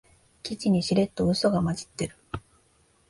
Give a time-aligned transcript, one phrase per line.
[0.41, 2.15] 記事にしれっとウソが混じってる